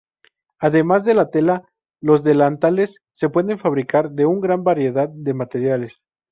[0.57, 1.61] Además de tela,
[2.01, 6.01] los delantales se pueden fabricar de una gran variedad de materiales.